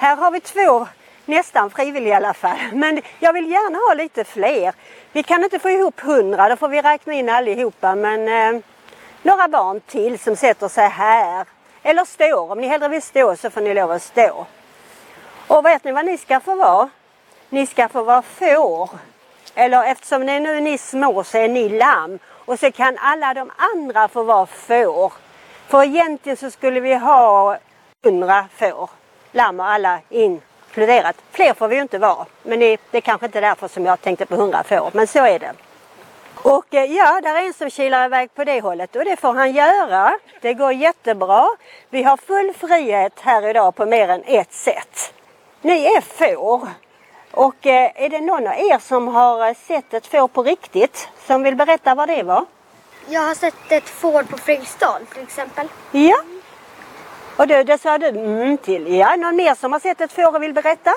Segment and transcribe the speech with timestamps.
[0.00, 0.86] Här har vi två
[1.24, 2.58] nästan frivilliga i alla fall.
[2.72, 4.74] Men jag vill gärna ha lite fler.
[5.12, 7.94] Vi kan inte få ihop hundra, då får vi räkna in allihopa.
[7.94, 8.62] Men eh,
[9.22, 11.46] några barn till som sätter sig här.
[11.82, 12.52] Eller står.
[12.52, 14.46] Om ni hellre vill stå så får ni lov att stå.
[15.46, 16.90] Och vet ni vad ni ska få vara?
[17.48, 18.90] Ni ska få vara får.
[19.54, 22.18] Eller eftersom ni nu är ni små så är ni lamm.
[22.28, 25.12] Och så kan alla de andra få vara får.
[25.68, 27.58] För egentligen så skulle vi ha
[28.04, 28.97] hundra får.
[29.32, 31.16] Lamm och alla inkluderat.
[31.30, 32.26] Fler får vi ju inte vara.
[32.42, 34.90] Men det, det är kanske inte därför som jag tänkte på hundra får.
[34.92, 35.52] Men så är det.
[36.42, 39.34] Och eh, ja, där är en som kilar iväg på det hållet och det får
[39.34, 40.18] han göra.
[40.40, 41.48] Det går jättebra.
[41.90, 45.12] Vi har full frihet här idag på mer än ett sätt.
[45.60, 46.68] Ni är får.
[47.30, 51.08] Och eh, är det någon av er som har eh, sett ett får på riktigt
[51.26, 52.44] som vill berätta vad det var?
[53.08, 55.68] Jag har sett ett får på Fredriksdal till exempel.
[55.90, 56.16] Ja.
[57.38, 58.94] Och det, det sa du mm till.
[58.94, 60.90] Ja, någon mer som har sett ett får och vill berätta?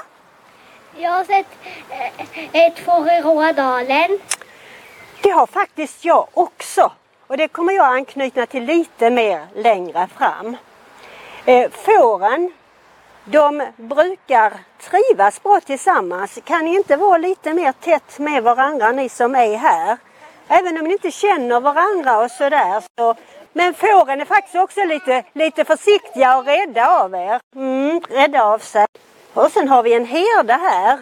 [0.98, 1.46] Jag har sett
[1.90, 4.20] eh, ett får i Rådalen.
[5.24, 6.92] Det har faktiskt jag också.
[7.28, 10.58] Och det kommer jag anknyta till lite mer längre fram.
[11.46, 12.52] Eh, fåren,
[13.26, 16.40] de brukar trivas bra tillsammans.
[16.44, 19.98] Kan ni inte vara lite mer tätt med varandra ni som är här?
[20.48, 22.84] Även om ni inte känner varandra och sådär.
[22.98, 23.16] Så.
[23.54, 27.40] Men fåren är faktiskt också lite, lite försiktiga och rädda av er.
[27.56, 28.88] Mm, rädda av sig.
[29.34, 31.00] Och sen har vi en herde här.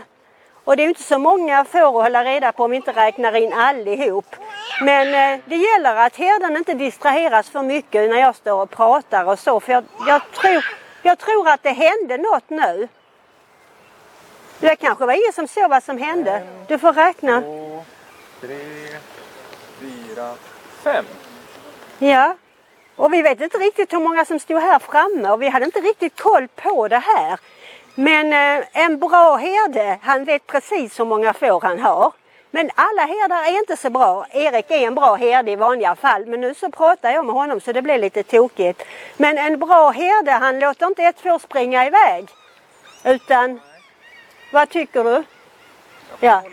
[0.64, 3.36] Och det är inte så många får att hålla reda på om vi inte räknar
[3.36, 4.36] in allihop.
[4.82, 9.26] Men eh, det gäller att herden inte distraheras för mycket när jag står och pratar
[9.26, 9.60] och så.
[9.60, 10.66] För jag, jag, tror,
[11.04, 12.88] jag tror att det hände något nu.
[14.60, 16.44] Det kanske var ingen som såg vad som hände.
[16.68, 17.42] Du får räkna.
[17.42, 17.84] Två,
[18.42, 18.58] tre,
[19.80, 20.34] fyra,
[20.84, 21.06] fem.
[22.00, 22.36] Ja.
[22.96, 25.80] Och vi vet inte riktigt hur många som stod här framme och vi hade inte
[25.80, 27.40] riktigt koll på det här.
[27.96, 32.12] Men eh, en bra herde, han vet precis hur många får han har.
[32.52, 34.26] Men alla herdar är inte så bra.
[34.32, 37.62] Erik är en bra herde i vanliga fall men nu så pratar jag med honom
[37.62, 38.84] så det blir lite tokigt.
[39.18, 42.30] Men en bra herde han låter inte ett får springa iväg.
[43.04, 43.62] Utan,
[44.54, 45.24] vad tycker du?
[46.20, 46.44] Ja.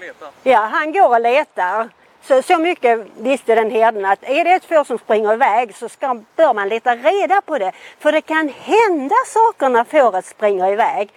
[0.42, 1.88] Ja, han går och letar.
[2.28, 5.88] Så, så mycket visste den herden att är det ett får som springer iväg så
[5.88, 7.72] ska, bör man leta reda på det.
[7.98, 11.10] För det kan hända saker när fåret springer iväg.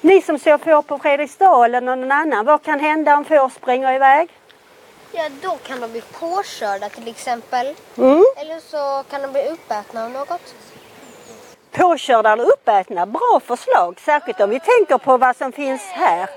[0.00, 3.92] Ni som såg får på Fredriksdal eller någon annan, vad kan hända om får springer
[3.92, 4.30] iväg?
[5.12, 7.74] Ja, då kan de bli påkörda till exempel.
[7.96, 8.24] Mm.
[8.36, 10.54] Eller så kan de bli uppätna av något.
[11.70, 14.00] Påkörda eller uppätna, bra förslag.
[14.04, 16.30] Särskilt om vi tänker på vad som finns här.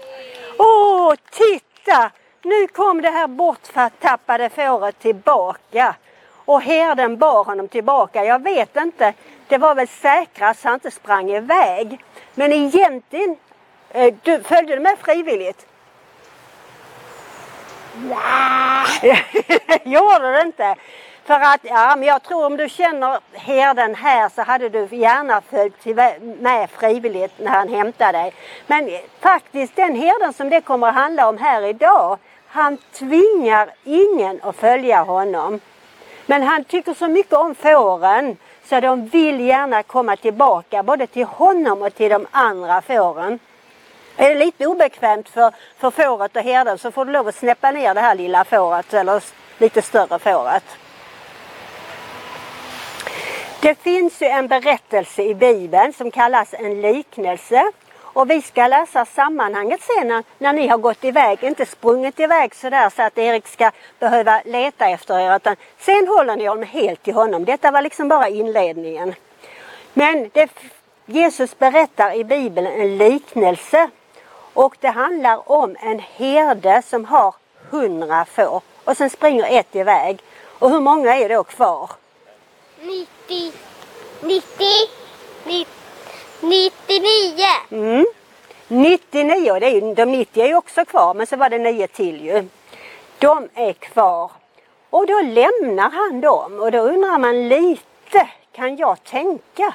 [0.57, 2.11] Åh, titta!
[2.45, 5.95] Nu kom det här borttappade fåret tillbaka.
[6.45, 8.25] Och herden bar honom tillbaka.
[8.25, 9.13] Jag vet inte,
[9.47, 11.99] det var väl säkrast så han inte sprang iväg.
[12.33, 13.35] Men egentligen,
[13.89, 15.65] eh, du, följde du med frivilligt?
[17.95, 19.25] Nej!
[19.83, 20.75] Gjorde du inte?
[21.25, 25.41] För att, ja men jag tror om du känner herden här så hade du gärna
[25.41, 25.85] följt
[26.41, 28.33] med frivilligt när han hämtade dig.
[28.67, 28.89] Men
[29.19, 32.17] faktiskt den herden som det kommer att handla om här idag,
[32.55, 35.59] han tvingar ingen att följa honom.
[36.25, 41.25] Men han tycker så mycket om fåren så de vill gärna komma tillbaka både till
[41.25, 43.39] honom och till de andra fåren.
[44.17, 47.71] Är det lite obekvämt för, för fåret och herden så får du lov att snäppa
[47.71, 49.23] ner det här lilla fåret eller
[49.57, 50.63] lite större fåret.
[53.61, 57.71] Det finns ju en berättelse i Bibeln som kallas en liknelse.
[58.15, 62.55] Och vi ska läsa sammanhanget sen när, när ni har gått iväg, inte sprungit iväg
[62.55, 65.35] sådär så att Erik ska behöva leta efter er.
[65.35, 67.45] Utan sen håller ni honom helt till honom.
[67.45, 69.15] Detta var liksom bara inledningen.
[69.93, 70.49] Men det,
[71.05, 73.89] Jesus berättar i Bibeln en liknelse.
[74.53, 77.35] Och det handlar om en herde som har
[77.69, 78.61] hundra får.
[78.83, 80.19] Och sen springer ett iväg.
[80.59, 81.89] Och hur många är då kvar?
[82.81, 83.51] 90,
[84.21, 84.65] 90,
[85.43, 85.74] 90
[86.49, 87.45] 99.
[87.71, 88.05] Mm.
[88.67, 91.87] 99, det är ju, de 90 är ju också kvar men så var det 9
[91.87, 92.47] till ju.
[93.19, 94.31] De är kvar.
[94.89, 99.73] Och då lämnar han dem och då undrar man lite, kan jag tänka?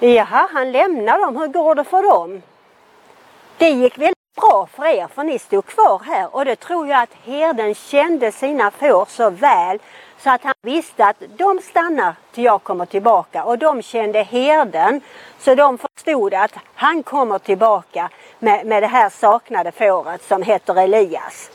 [0.00, 2.42] Jaha, han lämnar dem, hur går det för dem?
[3.58, 7.02] Det gick väl bra för er för ni stod kvar här och det tror jag
[7.02, 9.78] att herden kände sina får så väl
[10.18, 15.00] så att han visste att de stannar till jag kommer tillbaka och de kände herden
[15.38, 20.78] så de förstod att han kommer tillbaka med, med det här saknade fåret som heter
[20.78, 21.50] Elias.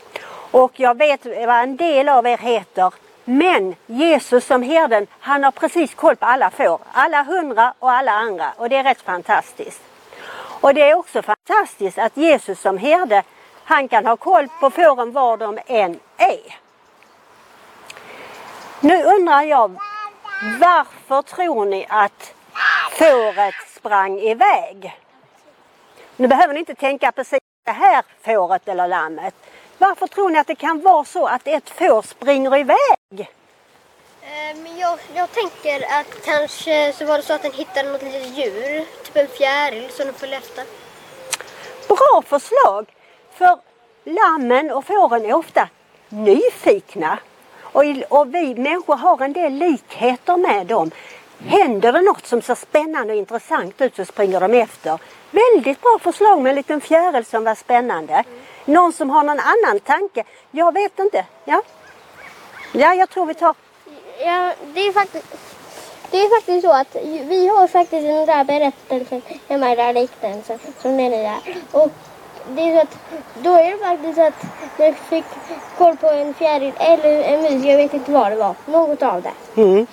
[0.50, 2.94] Och jag vet vad en del av er heter
[3.24, 8.12] men Jesus som herden han har precis koll på alla får, alla hundra och alla
[8.12, 9.91] andra och det är rätt fantastiskt.
[10.62, 13.22] Och det är också fantastiskt att Jesus som herde,
[13.64, 16.58] han kan ha koll på fåren var de än är.
[18.80, 19.76] Nu undrar jag,
[20.60, 22.34] varför tror ni att
[22.90, 24.98] fåret sprang iväg?
[26.16, 29.34] Nu behöver ni inte tänka precis det här fåret eller lammet.
[29.78, 33.30] Varför tror ni att det kan vara så att ett får springer iväg?
[34.22, 38.38] Eh, jag, jag tänker att kanske så var det så att den hittade något litet
[38.38, 40.64] djur, typ en fjäril som den följde efter.
[41.88, 42.86] Bra förslag!
[43.34, 43.58] För
[44.04, 45.68] lammen och fåren är ofta
[46.08, 47.18] nyfikna.
[47.62, 50.90] Och, och vi människor har en del likheter med dem.
[51.46, 54.98] Händer det något som ser spännande och intressant ut så springer de efter.
[55.30, 58.24] Väldigt bra förslag med en liten fjäril som var spännande.
[58.64, 60.24] Någon som har någon annan tanke?
[60.50, 61.24] Jag vet inte.
[61.44, 61.62] Ja,
[62.72, 63.54] ja jag tror vi tar...
[64.18, 65.51] Ja, det är faktiskt
[66.12, 66.96] det är faktiskt så att
[67.28, 71.38] vi har faktiskt den där berättelsen hemma i den där liknelsen som den är.
[71.72, 71.90] Och
[72.48, 72.98] det är så att
[73.42, 74.44] då är det faktiskt så att
[74.78, 75.24] jag fick
[75.78, 78.54] koll på en fjäril eller en mus, jag vet inte vad det var.
[78.66, 79.62] Något av det.
[79.62, 79.86] Mm.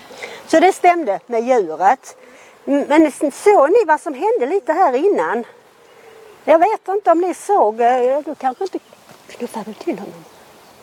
[0.48, 2.18] Så det stämde med djuret.
[2.63, 5.44] Men såg ni vad som hände lite här innan?
[6.44, 8.80] Jag vet inte om ni såg, eh, du kanske inte
[9.27, 10.25] knuffade till honom?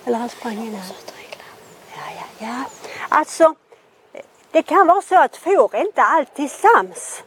[0.04, 0.82] Eller han sprang innan?
[1.94, 2.64] Ja, ja, ja.
[3.08, 3.54] Alltså,
[4.56, 7.22] det kan vara så att får inte alltid sams.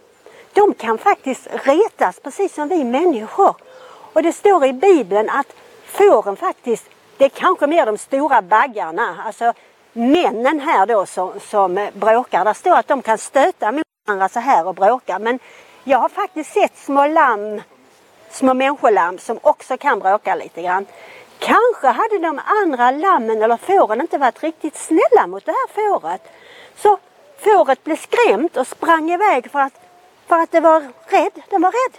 [0.54, 3.56] De kan faktiskt retas precis som vi människor.
[4.14, 5.56] Och det står i Bibeln att
[5.86, 6.86] fåren faktiskt,
[7.18, 9.54] det är kanske mer de stora baggarna, alltså
[9.94, 12.46] männen här då som, som bråkar.
[12.46, 15.20] Det står att de kan stöta mot varandra så här och bråka.
[15.20, 15.40] Men
[15.84, 17.62] jag har faktiskt sett små lamm,
[18.30, 20.86] små människolamm som också kan bråka lite grann.
[21.40, 26.22] Kanske hade de andra lammen eller fåren inte varit riktigt snälla mot det här fåret.
[26.76, 26.98] Så
[27.40, 29.74] fåret blev skrämt och sprang iväg för att,
[30.28, 31.44] för att det var rädd.
[31.50, 31.98] Den var rädd.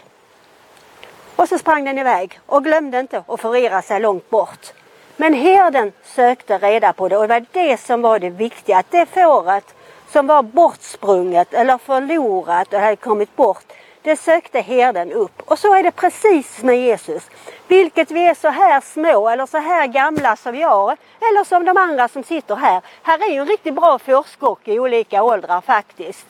[1.37, 4.73] Och så sprang den iväg och glömde inte att förirra sig långt bort.
[5.17, 8.79] Men herden sökte reda på det och det var det som var det viktiga.
[8.79, 9.75] Att det fåret
[10.09, 13.73] som var bortsprunget eller förlorat och hade kommit bort,
[14.03, 15.43] det sökte herden upp.
[15.45, 17.23] Och så är det precis med Jesus.
[17.71, 21.77] Vilket vi är så här små eller så här gamla som jag eller som de
[21.77, 22.83] andra som sitter här.
[23.03, 26.27] Här är ju en riktigt bra fårskock i olika åldrar faktiskt.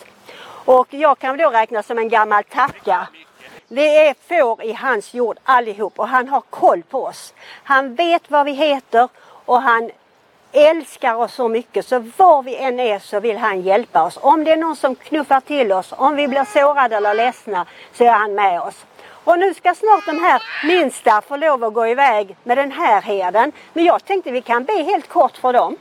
[0.64, 3.08] Och jag kan då räknas som en gammal tacka.
[3.69, 7.34] Vi är får i hans jord allihop och han har koll på oss.
[7.64, 9.08] Han vet vad vi heter
[9.44, 9.90] och han
[10.52, 14.19] älskar oss så mycket så var vi än är så vill han hjälpa oss.
[14.22, 18.04] Om det är någon som knuffar till oss, om vi blir sårade eller ledsna så
[18.04, 18.84] är han med oss.
[19.25, 23.02] Och nu ska snart de här minsta få lov att gå iväg med den här
[23.02, 23.52] herden.
[23.72, 25.76] Men jag tänkte vi kan be helt kort för dem.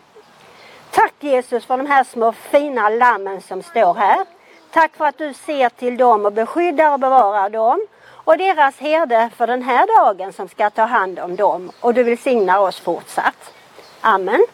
[0.91, 4.25] Tack Jesus för de här små fina lammen som står här.
[4.71, 7.87] Tack för att du ser till dem och beskyddar och bevarar dem.
[8.11, 11.71] Och deras herde för den här dagen som ska ta hand om dem.
[11.79, 13.53] Och du välsignar oss fortsatt.
[14.01, 14.45] Amen.